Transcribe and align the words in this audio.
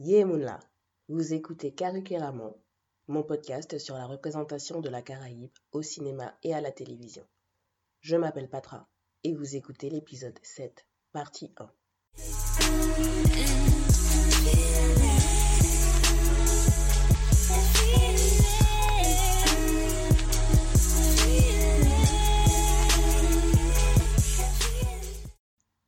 Yemunla, 0.00 0.58
vous 1.06 1.34
écoutez 1.34 1.72
Karukeramon, 1.72 2.56
mon 3.06 3.22
podcast 3.22 3.78
sur 3.78 3.94
la 3.94 4.06
représentation 4.06 4.80
de 4.80 4.88
la 4.88 5.02
Caraïbe 5.02 5.52
au 5.70 5.82
cinéma 5.82 6.36
et 6.42 6.52
à 6.52 6.60
la 6.60 6.72
télévision. 6.72 7.22
Je 8.00 8.16
m'appelle 8.16 8.50
Patra 8.50 8.88
et 9.22 9.32
vous 9.32 9.54
écoutez 9.54 9.90
l'épisode 9.90 10.36
7, 10.42 10.84
partie 11.12 11.54
1. 11.58 11.70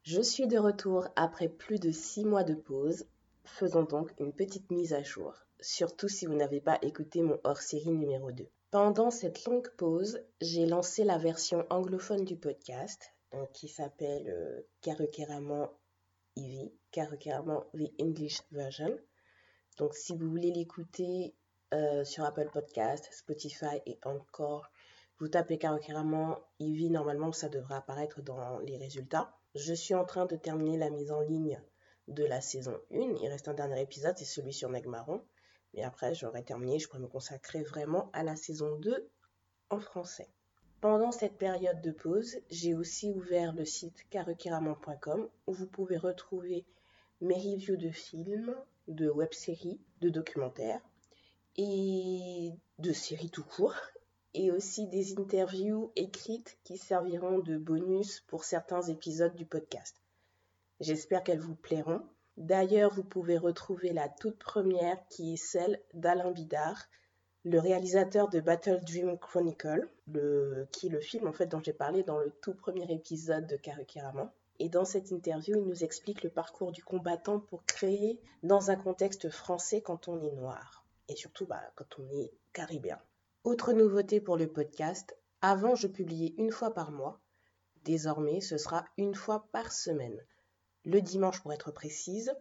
Je 0.04 0.22
suis 0.22 0.46
de 0.46 0.58
retour 0.58 1.08
après 1.16 1.48
plus 1.48 1.80
de 1.80 1.90
6 1.90 2.24
mois 2.24 2.44
de 2.44 2.54
pause. 2.54 3.04
Faisons 3.58 3.84
donc 3.84 4.12
une 4.18 4.34
petite 4.34 4.70
mise 4.70 4.92
à 4.92 5.02
jour, 5.02 5.32
surtout 5.62 6.08
si 6.08 6.26
vous 6.26 6.34
n'avez 6.34 6.60
pas 6.60 6.78
écouté 6.82 7.22
mon 7.22 7.40
hors-série 7.42 7.88
numéro 7.88 8.30
2. 8.30 8.46
Pendant 8.70 9.10
cette 9.10 9.46
longue 9.46 9.70
pause, 9.78 10.20
j'ai 10.42 10.66
lancé 10.66 11.04
la 11.04 11.16
version 11.16 11.64
anglophone 11.70 12.26
du 12.26 12.36
podcast, 12.36 13.14
qui 13.54 13.68
s'appelle 13.68 14.28
euh, 14.28 14.60
EV, 16.36 16.70
Karukeramon 16.90 17.64
The 17.72 17.98
English 17.98 18.42
Version. 18.50 18.94
Donc 19.78 19.94
si 19.94 20.14
vous 20.14 20.28
voulez 20.28 20.52
l'écouter 20.52 21.34
euh, 21.72 22.04
sur 22.04 22.24
Apple 22.24 22.50
Podcast, 22.52 23.08
Spotify 23.10 23.80
et 23.86 23.98
encore, 24.04 24.70
vous 25.18 25.28
tapez 25.28 25.56
Karukeramon 25.56 26.36
EV, 26.60 26.90
normalement 26.90 27.32
ça 27.32 27.48
devrait 27.48 27.76
apparaître 27.76 28.20
dans 28.20 28.58
les 28.58 28.76
résultats. 28.76 29.34
Je 29.54 29.72
suis 29.72 29.94
en 29.94 30.04
train 30.04 30.26
de 30.26 30.36
terminer 30.36 30.76
la 30.76 30.90
mise 30.90 31.10
en 31.10 31.22
ligne 31.22 31.58
de 32.08 32.24
la 32.24 32.40
saison 32.40 32.78
1. 32.92 33.16
Il 33.22 33.28
reste 33.28 33.48
un 33.48 33.54
dernier 33.54 33.80
épisode, 33.80 34.16
c'est 34.16 34.24
celui 34.24 34.52
sur 34.52 34.68
Megmaron. 34.68 35.22
Mais 35.74 35.82
après, 35.82 36.14
j'aurai 36.14 36.42
terminé, 36.42 36.78
je 36.78 36.88
pourrais 36.88 37.00
me 37.00 37.08
consacrer 37.08 37.62
vraiment 37.62 38.10
à 38.12 38.22
la 38.22 38.36
saison 38.36 38.76
2 38.76 39.08
en 39.70 39.80
français. 39.80 40.28
Pendant 40.80 41.10
cette 41.10 41.36
période 41.36 41.80
de 41.80 41.90
pause, 41.90 42.36
j'ai 42.50 42.74
aussi 42.74 43.10
ouvert 43.10 43.52
le 43.52 43.64
site 43.64 44.06
karukiraman.com 44.10 45.28
où 45.46 45.52
vous 45.52 45.66
pouvez 45.66 45.96
retrouver 45.96 46.64
mes 47.20 47.34
reviews 47.34 47.76
de 47.76 47.90
films, 47.90 48.54
de 48.86 49.08
web-séries, 49.08 49.80
de 50.00 50.10
documentaires 50.10 50.82
et 51.56 52.52
de 52.78 52.92
séries 52.92 53.30
tout 53.30 53.44
court 53.44 53.74
et 54.34 54.50
aussi 54.50 54.86
des 54.86 55.18
interviews 55.18 55.90
écrites 55.96 56.58
qui 56.62 56.76
serviront 56.76 57.38
de 57.38 57.56
bonus 57.56 58.20
pour 58.26 58.44
certains 58.44 58.82
épisodes 58.82 59.34
du 59.34 59.46
podcast. 59.46 59.96
J'espère 60.80 61.22
qu'elles 61.22 61.40
vous 61.40 61.54
plairont. 61.54 62.02
D'ailleurs, 62.36 62.92
vous 62.92 63.04
pouvez 63.04 63.38
retrouver 63.38 63.92
la 63.92 64.10
toute 64.10 64.38
première 64.38 64.98
qui 65.08 65.34
est 65.34 65.38
celle 65.38 65.80
d'Alain 65.94 66.32
Bidard, 66.32 66.86
le 67.44 67.58
réalisateur 67.58 68.28
de 68.28 68.40
Battle 68.40 68.80
Dream 68.84 69.18
Chronicle, 69.18 69.88
qui 70.72 70.86
est 70.88 70.90
le 70.90 71.00
film 71.00 71.26
en 71.28 71.32
fait 71.32 71.46
dont 71.46 71.62
j'ai 71.62 71.72
parlé 71.72 72.02
dans 72.02 72.18
le 72.18 72.30
tout 72.42 72.54
premier 72.54 72.92
épisode 72.92 73.46
de 73.46 73.56
Karukiraman. 73.56 74.30
Et 74.58 74.68
dans 74.68 74.84
cette 74.84 75.10
interview, 75.10 75.56
il 75.56 75.66
nous 75.66 75.84
explique 75.84 76.22
le 76.22 76.30
parcours 76.30 76.72
du 76.72 76.82
combattant 76.82 77.40
pour 77.40 77.64
créer 77.64 78.20
dans 78.42 78.70
un 78.70 78.76
contexte 78.76 79.30
français 79.30 79.80
quand 79.80 80.08
on 80.08 80.20
est 80.22 80.32
noir. 80.32 80.84
Et 81.08 81.16
surtout 81.16 81.46
bah, 81.46 81.62
quand 81.74 81.98
on 81.98 82.10
est 82.10 82.32
caribéen. 82.52 82.98
Autre 83.44 83.72
nouveauté 83.72 84.20
pour 84.20 84.36
le 84.36 84.48
podcast, 84.48 85.16
avant 85.40 85.74
je 85.74 85.86
publiais 85.86 86.34
une 86.36 86.50
fois 86.50 86.74
par 86.74 86.90
mois. 86.90 87.20
Désormais, 87.84 88.40
ce 88.40 88.58
sera 88.58 88.84
une 88.96 89.14
fois 89.14 89.46
par 89.52 89.72
semaine. 89.72 90.20
Le 90.86 91.02
dimanche 91.02 91.42
pour 91.42 91.52
être 91.52 91.72
précise. 91.72 92.32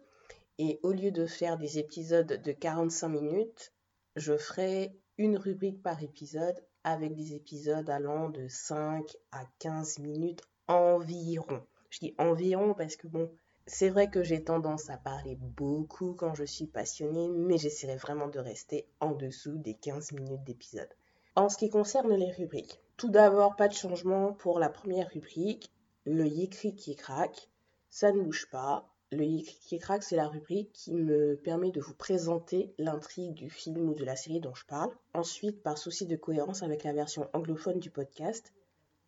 Et 0.58 0.78
au 0.82 0.92
lieu 0.92 1.10
de 1.10 1.26
faire 1.26 1.58
des 1.58 1.78
épisodes 1.78 2.40
de 2.40 2.52
45 2.52 3.08
minutes, 3.08 3.74
je 4.14 4.36
ferai 4.36 4.96
une 5.18 5.36
rubrique 5.36 5.82
par 5.82 6.02
épisode 6.02 6.64
avec 6.84 7.14
des 7.14 7.34
épisodes 7.34 7.90
allant 7.90 8.30
de 8.30 8.46
5 8.46 9.04
à 9.32 9.44
15 9.58 9.98
minutes 9.98 10.42
environ. 10.68 11.62
Je 11.90 11.98
dis 11.98 12.14
environ 12.18 12.72
parce 12.72 12.94
que 12.94 13.08
bon, 13.08 13.30
c'est 13.66 13.88
vrai 13.88 14.08
que 14.08 14.22
j'ai 14.22 14.44
tendance 14.44 14.90
à 14.90 14.96
parler 14.96 15.36
beaucoup 15.40 16.14
quand 16.14 16.34
je 16.34 16.44
suis 16.44 16.68
passionnée, 16.68 17.28
mais 17.28 17.58
j'essaierai 17.58 17.96
vraiment 17.96 18.28
de 18.28 18.38
rester 18.38 18.88
en 19.00 19.10
dessous 19.10 19.58
des 19.58 19.74
15 19.74 20.12
minutes 20.12 20.44
d'épisode. 20.44 20.94
En 21.34 21.48
ce 21.48 21.58
qui 21.58 21.68
concerne 21.68 22.14
les 22.14 22.30
rubriques, 22.30 22.80
tout 22.96 23.10
d'abord, 23.10 23.56
pas 23.56 23.66
de 23.66 23.74
changement 23.74 24.32
pour 24.32 24.60
la 24.60 24.68
première 24.68 25.10
rubrique, 25.10 25.72
le 26.04 26.26
Yécrit 26.26 26.76
qui 26.76 26.94
craque. 26.94 27.50
Ça 27.98 28.12
ne 28.12 28.20
bouge 28.20 28.46
pas. 28.50 28.86
Le 29.10 29.40
qui 29.42 29.78
craque, 29.78 30.02
c'est 30.02 30.16
la 30.16 30.28
rubrique 30.28 30.70
qui 30.74 30.92
me 30.92 31.34
permet 31.34 31.70
de 31.70 31.80
vous 31.80 31.94
présenter 31.94 32.74
l'intrigue 32.76 33.32
du 33.32 33.48
film 33.48 33.88
ou 33.88 33.94
de 33.94 34.04
la 34.04 34.16
série 34.16 34.38
dont 34.38 34.54
je 34.54 34.66
parle. 34.66 34.90
Ensuite, 35.14 35.62
par 35.62 35.78
souci 35.78 36.04
de 36.04 36.14
cohérence 36.14 36.62
avec 36.62 36.84
la 36.84 36.92
version 36.92 37.26
anglophone 37.32 37.78
du 37.78 37.88
podcast, 37.90 38.52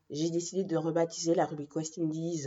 j'ai 0.09 0.31
décidé 0.31 0.65
de 0.65 0.79
rebaptiser 0.79 1.35
la 1.35 1.45
rubrique 1.45 1.77
West 1.77 1.99
Indies 1.99 2.47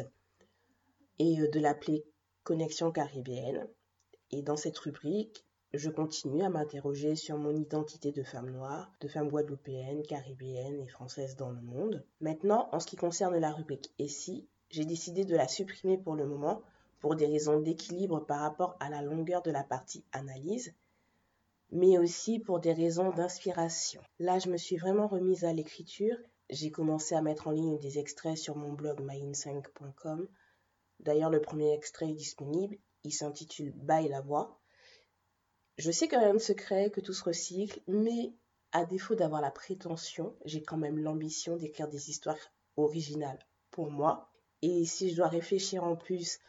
et 1.20 1.42
euh, 1.42 1.48
de 1.48 1.60
l'appeler 1.60 2.08
Connexion 2.42 2.92
caribéenne. 2.92 3.68
Et 4.32 4.42
dans 4.42 4.58
cette 4.58 4.80
rubrique, 4.80 5.46
je 5.76 5.92
continue 5.92 6.42
à 6.42 6.50
m'interroger 6.50 7.16
sur 7.16 7.38
mon 7.38 7.56
identité 7.56 8.12
de 8.12 8.24
femme 8.24 8.50
noire, 8.50 8.92
de 9.00 9.08
femme 9.08 9.30
guadeloupéenne, 9.30 10.02
caribéenne 10.08 10.82
et 10.82 10.88
française 10.88 11.36
dans 11.36 11.52
le 11.52 11.62
monde. 11.62 12.04
Maintenant, 12.20 12.68
en 12.72 12.80
ce 12.80 12.88
qui 12.88 12.96
concerne 12.96 13.38
la 13.38 13.52
rubrique 13.52 13.94
Et 14.00 14.08
si, 14.08 14.50
j'ai 14.72 14.86
décidé 14.86 15.26
de 15.26 15.36
la 15.36 15.48
supprimer 15.48 15.98
pour 15.98 16.16
le 16.16 16.26
moment 16.26 16.62
pour 17.00 17.16
des 17.16 17.26
raisons 17.26 17.60
d'équilibre 17.60 18.20
par 18.20 18.40
rapport 18.42 18.78
à 18.80 18.90
la 18.90 19.02
longueur 19.02 19.42
de 19.42 19.52
la 19.52 19.64
partie 19.64 20.06
analyse, 20.12 20.74
mais 21.72 21.98
aussi 21.98 22.40
pour 22.40 22.60
des 22.60 22.74
raisons 22.74 23.10
d'inspiration. 23.10 24.02
Là, 24.20 24.40
je 24.40 24.50
me 24.50 24.58
suis 24.58 24.78
vraiment 24.78 25.08
remise 25.08 25.44
à 25.44 25.52
l'écriture. 25.52 26.16
J'ai 26.50 26.70
commencé 26.70 27.16
à 27.16 27.22
mettre 27.22 27.48
en 27.48 27.52
ligne 27.52 27.80
des 27.80 27.98
extraits 27.98 28.38
sur 28.38 28.56
mon 28.56 28.74
blog 28.74 29.02
myin5.com 29.02 30.28
D'ailleurs, 31.00 31.32
le 31.32 31.42
premier 31.42 31.74
extrait 31.74 32.12
est 32.12 32.16
disponible. 32.16 32.78
Il 33.04 33.12
s'intitule 33.12 33.74
Baille 33.76 34.10
la 34.10 34.22
voix. 34.22 34.60
Je 35.78 35.90
sais 35.90 36.08
quand 36.08 36.22
même 36.22 36.40
secret, 36.40 36.92
que 36.92 37.02
tout 37.02 37.14
se 37.14 37.24
recycle, 37.24 37.82
mais 37.88 38.34
à 38.72 38.86
défaut 38.86 39.16
d'avoir 39.16 39.42
la 39.42 39.50
prétention, 39.50 40.36
j'ai 40.46 40.62
quand 40.62 40.78
même 40.78 41.00
l'ambition 41.00 41.58
d'écrire 41.58 41.88
des 41.88 42.12
histoires 42.12 42.38
originales 42.78 43.40
pour 43.72 43.90
moi. 43.90 44.31
Et 44.62 44.86
si 44.86 45.10
je 45.10 45.16
dois 45.16 45.28
réfléchir 45.28 45.84
en 45.84 45.96
plus 45.96 46.40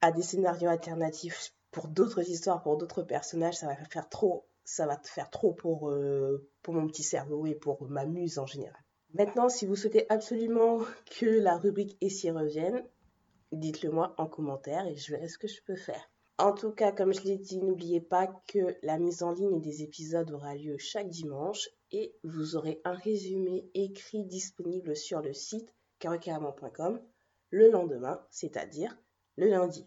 à 0.00 0.10
des 0.12 0.22
scénarios 0.22 0.68
alternatifs 0.68 1.54
pour 1.70 1.88
d'autres 1.88 2.28
histoires, 2.28 2.62
pour 2.62 2.76
d'autres 2.76 3.02
personnages, 3.02 3.56
ça 3.56 3.66
va 3.66 3.76
faire 3.76 4.08
trop, 4.08 4.46
ça 4.64 4.86
va 4.86 4.98
faire 5.04 5.30
trop 5.30 5.52
pour, 5.52 5.90
euh, 5.90 6.48
pour 6.62 6.74
mon 6.74 6.86
petit 6.86 7.02
cerveau 7.02 7.46
et 7.46 7.54
pour 7.54 7.88
ma 7.88 8.04
muse 8.04 8.38
en 8.38 8.46
général. 8.46 8.82
Maintenant, 9.14 9.48
si 9.48 9.66
vous 9.66 9.76
souhaitez 9.76 10.06
absolument 10.10 10.78
que 11.18 11.26
la 11.26 11.58
rubrique 11.58 11.96
et 12.00 12.08
s'y 12.08 12.30
revienne, 12.30 12.82
dites-le 13.52 13.90
moi 13.90 14.14
en 14.18 14.26
commentaire 14.26 14.86
et 14.86 14.96
je 14.96 15.12
verrai 15.12 15.28
ce 15.28 15.38
que 15.38 15.48
je 15.48 15.62
peux 15.62 15.76
faire. 15.76 16.10
En 16.38 16.52
tout 16.52 16.72
cas, 16.72 16.92
comme 16.92 17.12
je 17.12 17.22
l'ai 17.22 17.36
dit, 17.36 17.58
n'oubliez 17.58 18.00
pas 18.00 18.26
que 18.48 18.76
la 18.82 18.98
mise 18.98 19.22
en 19.22 19.32
ligne 19.32 19.60
des 19.60 19.82
épisodes 19.82 20.30
aura 20.30 20.54
lieu 20.54 20.76
chaque 20.78 21.08
dimanche 21.08 21.68
et 21.92 22.16
vous 22.24 22.56
aurez 22.56 22.80
un 22.84 22.94
résumé 22.94 23.70
écrit 23.74 24.24
disponible 24.24 24.96
sur 24.96 25.20
le 25.20 25.34
site 25.34 25.72
karukeramon.com 25.98 27.00
le 27.52 27.70
lendemain, 27.70 28.26
c'est-à-dire 28.30 28.98
le 29.36 29.46
lundi. 29.46 29.86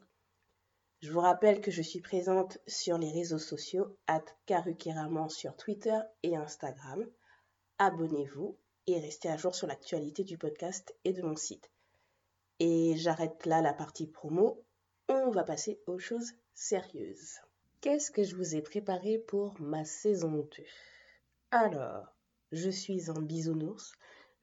Je 1.01 1.11
vous 1.11 1.19
rappelle 1.19 1.61
que 1.61 1.71
je 1.71 1.81
suis 1.81 1.99
présente 1.99 2.59
sur 2.67 2.97
les 2.97 3.11
réseaux 3.11 3.39
sociaux 3.39 3.97
at 4.07 4.23
Karukeraman 4.45 5.29
sur 5.29 5.57
Twitter 5.57 5.99
et 6.21 6.35
Instagram. 6.37 7.05
Abonnez-vous 7.79 8.55
et 8.87 8.99
restez 8.99 9.29
à 9.29 9.37
jour 9.37 9.55
sur 9.55 9.67
l'actualité 9.67 10.23
du 10.23 10.37
podcast 10.37 10.95
et 11.03 11.11
de 11.11 11.23
mon 11.23 11.35
site. 11.35 11.71
Et 12.59 12.95
j'arrête 12.97 13.45
là 13.47 13.61
la 13.61 13.73
partie 13.73 14.07
promo. 14.07 14.63
On 15.09 15.31
va 15.31 15.43
passer 15.43 15.81
aux 15.87 15.99
choses 15.99 16.33
sérieuses. 16.53 17.39
Qu'est-ce 17.81 18.11
que 18.11 18.23
je 18.23 18.35
vous 18.35 18.55
ai 18.55 18.61
préparé 18.61 19.17
pour 19.17 19.59
ma 19.59 19.85
saison 19.85 20.47
2 20.55 20.63
Alors, 21.49 22.16
je 22.51 22.69
suis 22.69 23.09
un 23.09 23.22
bisounours, 23.22 23.93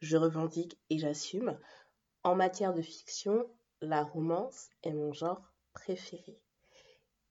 je 0.01 0.17
revendique 0.17 0.77
et 0.91 0.99
j'assume. 0.99 1.57
En 2.25 2.37
matière 2.37 2.73
de 2.73 2.83
fiction, 2.83 3.47
la 3.81 4.05
romance 4.05 4.71
est 4.85 4.93
mon 4.93 5.13
genre 5.13 5.43
préféré. 5.73 6.39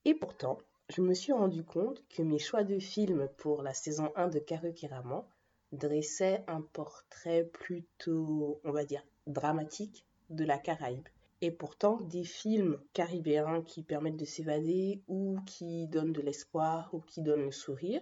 Et 0.03 0.13
pourtant, 0.13 0.57
je 0.89 1.01
me 1.01 1.13
suis 1.13 1.31
rendu 1.31 1.63
compte 1.63 2.03
que 2.09 2.21
mes 2.21 2.39
choix 2.39 2.65
de 2.65 2.77
films 2.77 3.29
pour 3.37 3.63
la 3.63 3.73
saison 3.73 4.11
1 4.17 4.27
de 4.27 4.39
Karukiraman 4.39 5.23
dressaient 5.71 6.43
un 6.47 6.61
portrait 6.61 7.45
plutôt, 7.45 8.59
on 8.65 8.71
va 8.71 8.83
dire, 8.83 9.05
dramatique 9.27 10.05
de 10.29 10.43
la 10.43 10.57
Caraïbe. 10.57 11.07
Et 11.39 11.51
pourtant, 11.51 12.01
des 12.01 12.25
films 12.25 12.77
caribéens 12.91 13.61
qui 13.61 13.83
permettent 13.83 14.17
de 14.17 14.25
s'évader 14.25 15.01
ou 15.07 15.39
qui 15.45 15.87
donnent 15.87 16.11
de 16.11 16.21
l'espoir 16.21 16.93
ou 16.93 16.99
qui 16.99 17.21
donnent 17.21 17.45
le 17.45 17.51
sourire, 17.51 18.01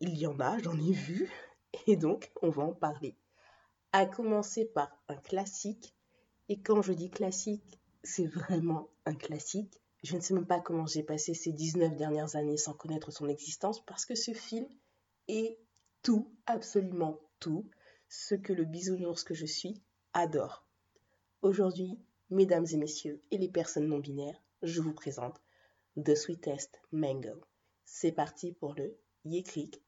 il 0.00 0.18
y 0.18 0.26
en 0.26 0.38
a, 0.40 0.58
j'en 0.58 0.78
ai 0.78 0.92
vu, 0.92 1.30
et 1.86 1.96
donc 1.96 2.30
on 2.42 2.50
va 2.50 2.64
en 2.64 2.74
parler. 2.74 3.16
À 3.92 4.06
commencer 4.06 4.66
par 4.66 5.02
un 5.08 5.16
classique, 5.16 5.96
et 6.48 6.60
quand 6.60 6.80
je 6.80 6.92
dis 6.92 7.10
classique, 7.10 7.80
c'est 8.04 8.26
vraiment 8.26 8.88
un 9.04 9.14
classique, 9.14 9.80
Je 10.02 10.16
ne 10.16 10.20
sais 10.20 10.32
même 10.32 10.46
pas 10.46 10.60
comment 10.60 10.86
j'ai 10.86 11.02
passé 11.02 11.34
ces 11.34 11.52
19 11.52 11.96
dernières 11.96 12.34
années 12.36 12.56
sans 12.56 12.72
connaître 12.72 13.10
son 13.10 13.28
existence 13.28 13.84
parce 13.84 14.06
que 14.06 14.14
ce 14.14 14.32
film 14.32 14.66
est 15.28 15.58
tout, 16.02 16.32
absolument 16.46 17.20
tout, 17.38 17.68
ce 18.08 18.34
que 18.34 18.52
le 18.52 18.64
bisounours 18.64 19.24
que 19.24 19.34
je 19.34 19.46
suis 19.46 19.82
adore. 20.14 20.66
Aujourd'hui, 21.42 21.98
mesdames 22.30 22.66
et 22.72 22.76
messieurs 22.76 23.22
et 23.30 23.38
les 23.38 23.48
personnes 23.48 23.88
non 23.88 23.98
binaires, 23.98 24.40
je 24.62 24.80
vous 24.80 24.94
présente 24.94 25.40
The 25.96 26.14
Sweetest 26.14 26.80
Mango. 26.92 27.40
C'est 27.84 28.12
parti 28.12 28.52
pour 28.52 28.74
le 28.74 28.96
Yé 29.24 29.42
Cric, 29.42 29.82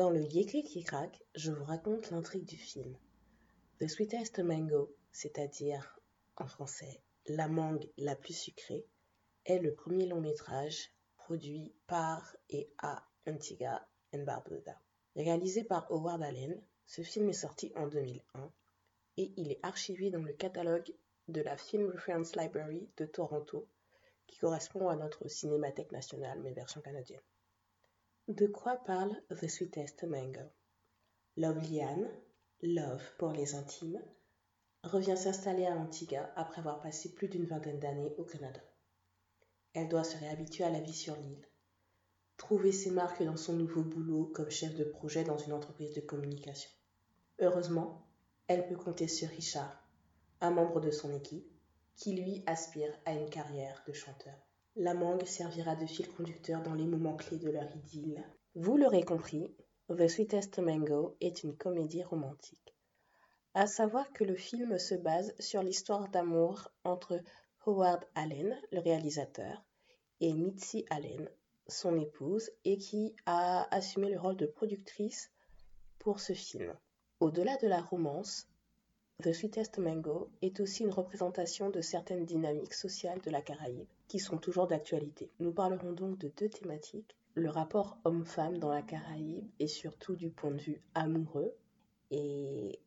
Dans 0.00 0.08
le 0.08 0.22
Yékli 0.22 0.62
qui 0.62 0.82
craque, 0.82 1.22
je 1.34 1.52
vous 1.52 1.64
raconte 1.64 2.10
l'intrigue 2.10 2.46
du 2.46 2.56
film. 2.56 2.96
The 3.80 3.86
Sweetest 3.86 4.38
Mango, 4.38 4.96
c'est-à-dire 5.12 6.00
en 6.38 6.46
français 6.46 7.02
La 7.26 7.48
mangue 7.48 7.86
la 7.98 8.16
plus 8.16 8.32
sucrée, 8.32 8.86
est 9.44 9.58
le 9.58 9.74
premier 9.74 10.06
long 10.06 10.22
métrage 10.22 10.90
produit 11.16 11.74
par 11.86 12.34
et 12.48 12.72
à 12.78 13.06
Antigua 13.26 13.86
and 14.14 14.22
Barbuda. 14.22 14.80
Réalisé 15.16 15.64
par 15.64 15.92
Howard 15.92 16.22
Allen, 16.22 16.58
ce 16.86 17.02
film 17.02 17.28
est 17.28 17.34
sorti 17.34 17.70
en 17.76 17.86
2001 17.86 18.50
et 19.18 19.34
il 19.36 19.52
est 19.52 19.60
archivé 19.62 20.08
dans 20.10 20.22
le 20.22 20.32
catalogue 20.32 20.94
de 21.28 21.42
la 21.42 21.58
Film 21.58 21.90
Reference 21.90 22.36
Library 22.36 22.88
de 22.96 23.04
Toronto, 23.04 23.68
qui 24.26 24.38
correspond 24.38 24.88
à 24.88 24.96
notre 24.96 25.28
Cinémathèque 25.28 25.92
nationale, 25.92 26.40
mais 26.40 26.54
version 26.54 26.80
canadienne. 26.80 27.20
De 28.30 28.46
quoi 28.46 28.76
parle 28.76 29.20
The 29.30 29.48
Sweetest 29.48 30.04
Mango? 30.04 30.52
Love 31.36 31.68
Liane, 31.68 32.08
Love 32.62 33.02
pour 33.18 33.32
les 33.32 33.56
intimes, 33.56 34.00
revient 34.84 35.16
s'installer 35.16 35.66
à 35.66 35.74
Antigua 35.74 36.30
après 36.36 36.60
avoir 36.60 36.80
passé 36.80 37.12
plus 37.12 37.26
d'une 37.26 37.46
vingtaine 37.46 37.80
d'années 37.80 38.14
au 38.18 38.22
Canada. 38.22 38.60
Elle 39.74 39.88
doit 39.88 40.04
se 40.04 40.16
réhabituer 40.16 40.62
à 40.62 40.70
la 40.70 40.78
vie 40.78 40.94
sur 40.94 41.16
l'île, 41.16 41.44
trouver 42.36 42.70
ses 42.70 42.92
marques 42.92 43.24
dans 43.24 43.36
son 43.36 43.54
nouveau 43.54 43.82
boulot 43.82 44.26
comme 44.26 44.48
chef 44.48 44.76
de 44.76 44.84
projet 44.84 45.24
dans 45.24 45.38
une 45.38 45.52
entreprise 45.52 45.92
de 45.94 46.00
communication. 46.00 46.70
Heureusement, 47.40 48.06
elle 48.46 48.68
peut 48.68 48.76
compter 48.76 49.08
sur 49.08 49.28
Richard, 49.28 49.76
un 50.40 50.52
membre 50.52 50.80
de 50.80 50.92
son 50.92 51.12
équipe, 51.12 51.50
qui 51.96 52.12
lui 52.12 52.44
aspire 52.46 52.96
à 53.06 53.12
une 53.12 53.28
carrière 53.28 53.82
de 53.88 53.92
chanteur. 53.92 54.49
La 54.76 54.94
mangue 54.94 55.24
servira 55.24 55.74
de 55.74 55.84
fil 55.84 56.08
conducteur 56.08 56.62
dans 56.62 56.74
les 56.74 56.86
moments 56.86 57.16
clés 57.16 57.38
de 57.38 57.50
leur 57.50 57.68
idylle. 57.74 58.24
Vous 58.54 58.76
l'aurez 58.76 59.02
compris, 59.02 59.52
The 59.88 60.06
Sweetest 60.06 60.60
Mango 60.60 61.16
est 61.20 61.42
une 61.42 61.56
comédie 61.56 62.04
romantique. 62.04 62.76
À 63.52 63.66
savoir 63.66 64.12
que 64.12 64.22
le 64.22 64.36
film 64.36 64.78
se 64.78 64.94
base 64.94 65.34
sur 65.40 65.64
l'histoire 65.64 66.08
d'amour 66.08 66.70
entre 66.84 67.20
Howard 67.66 68.04
Allen, 68.14 68.56
le 68.70 68.78
réalisateur, 68.78 69.64
et 70.20 70.32
Mitzi 70.32 70.86
Allen, 70.88 71.28
son 71.66 71.98
épouse, 71.98 72.48
et 72.64 72.78
qui 72.78 73.16
a 73.26 73.66
assumé 73.74 74.08
le 74.08 74.20
rôle 74.20 74.36
de 74.36 74.46
productrice 74.46 75.32
pour 75.98 76.20
ce 76.20 76.32
film. 76.32 76.72
Au-delà 77.18 77.56
de 77.56 77.66
la 77.66 77.82
romance, 77.82 78.46
The 79.20 79.34
Sweetest 79.34 79.78
Mango 79.78 80.30
est 80.40 80.60
aussi 80.60 80.82
une 80.82 80.92
représentation 80.92 81.68
de 81.68 81.82
certaines 81.82 82.24
dynamiques 82.24 82.72
sociales 82.72 83.20
de 83.20 83.30
la 83.30 83.42
Caraïbe 83.42 83.86
qui 84.08 84.18
sont 84.18 84.38
toujours 84.38 84.66
d'actualité. 84.66 85.30
Nous 85.40 85.52
parlerons 85.52 85.92
donc 85.92 86.16
de 86.16 86.32
deux 86.38 86.48
thématiques, 86.48 87.14
le 87.34 87.50
rapport 87.50 87.98
homme-femme 88.04 88.56
dans 88.56 88.70
la 88.70 88.80
Caraïbe 88.80 89.46
et 89.58 89.66
surtout 89.66 90.16
du 90.16 90.30
point 90.30 90.52
de 90.52 90.60
vue 90.60 90.80
amoureux 90.94 91.52
et 92.10 92.80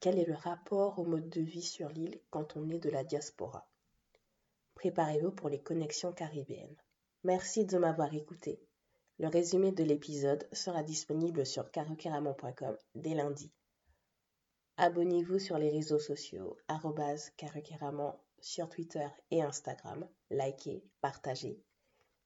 quel 0.00 0.18
est 0.18 0.26
le 0.26 0.34
rapport 0.34 0.98
au 0.98 1.04
mode 1.04 1.28
de 1.28 1.40
vie 1.40 1.62
sur 1.62 1.88
l'île 1.88 2.18
quand 2.30 2.56
on 2.56 2.68
est 2.70 2.80
de 2.80 2.90
la 2.90 3.04
diaspora? 3.04 3.64
Préparez-vous 4.74 5.30
pour 5.30 5.50
les 5.50 5.60
connexions 5.60 6.12
caribéennes. 6.12 6.76
Merci 7.22 7.64
de 7.64 7.78
m'avoir 7.78 8.12
écouté. 8.12 8.58
Le 9.20 9.28
résumé 9.28 9.70
de 9.70 9.84
l'épisode 9.84 10.48
sera 10.52 10.82
disponible 10.82 11.46
sur 11.46 11.70
caroqueramon.com 11.70 12.76
dès 12.96 13.14
lundi. 13.14 13.52
Abonnez-vous 14.76 15.38
sur 15.38 15.56
les 15.56 15.70
réseaux 15.70 16.00
sociaux, 16.00 16.56
caroqueramon 17.36 18.14
sur 18.40 18.68
Twitter 18.68 19.06
et 19.30 19.42
Instagram. 19.42 20.08
Likez, 20.30 20.84
partagez. 21.00 21.62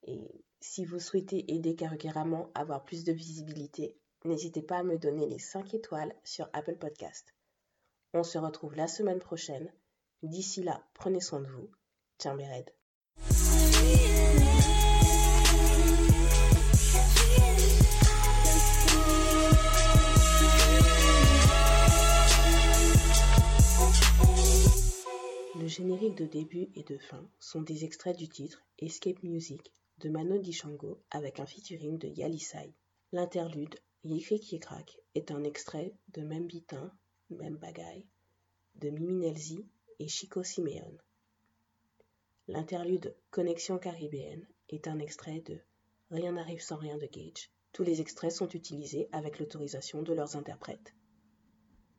Et 0.03 0.43
si 0.59 0.83
vous 0.83 0.99
souhaitez 0.99 1.53
aider 1.53 1.75
Caroqueramon 1.75 2.51
à 2.53 2.61
avoir 2.61 2.83
plus 2.83 3.03
de 3.03 3.13
visibilité, 3.13 3.97
n'hésitez 4.25 4.61
pas 4.61 4.79
à 4.79 4.83
me 4.83 4.97
donner 4.97 5.27
les 5.27 5.39
5 5.39 5.73
étoiles 5.73 6.15
sur 6.23 6.49
Apple 6.53 6.77
Podcast. 6.77 7.33
On 8.13 8.23
se 8.23 8.37
retrouve 8.37 8.75
la 8.75 8.87
semaine 8.87 9.19
prochaine. 9.19 9.71
D'ici 10.23 10.63
là, 10.63 10.83
prenez 10.93 11.21
soin 11.21 11.39
de 11.39 11.47
vous. 11.47 11.69
Tiens, 12.17 12.35
Béred. 12.35 12.73
De 26.15 26.25
début 26.25 26.69
et 26.73 26.83
de 26.83 26.97
fin 26.97 27.29
sont 27.39 27.61
des 27.61 27.85
extraits 27.85 28.17
du 28.17 28.27
titre 28.27 28.63
Escape 28.79 29.21
Music 29.21 29.71
de 29.99 30.09
Mano 30.09 30.39
Dichango 30.39 30.99
avec 31.11 31.39
un 31.39 31.45
featuring 31.45 31.99
de 31.99 32.07
Yalisai. 32.07 32.73
L'interlude 33.11 33.75
qui 34.03 34.59
craque 34.59 34.97
est 35.13 35.29
un 35.29 35.43
extrait 35.43 35.93
de 36.13 36.23
Même 36.23 36.47
Bitin, 36.47 36.91
Même 37.29 37.59
de 38.75 38.89
Mimi 38.89 39.13
Nelzi 39.13 39.63
et 39.99 40.07
Chico 40.07 40.43
Simeone. 40.43 40.97
L'interlude 42.47 43.15
Connexion 43.29 43.77
caribéenne 43.77 44.47
est 44.69 44.87
un 44.87 44.97
extrait 44.97 45.41
de 45.41 45.59
Rien 46.09 46.31
n'arrive 46.31 46.61
sans 46.61 46.77
rien 46.77 46.97
de 46.97 47.05
Gage. 47.05 47.51
Tous 47.71 47.83
les 47.83 48.01
extraits 48.01 48.31
sont 48.31 48.49
utilisés 48.49 49.09
avec 49.11 49.37
l'autorisation 49.37 50.01
de 50.01 50.13
leurs 50.13 50.35
interprètes. 50.35 50.95